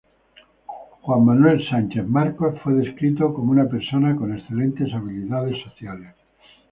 [1.03, 6.15] Juan Manuel Sánchez Marcos fue descrito como una persona con excelentes habilidades sociales.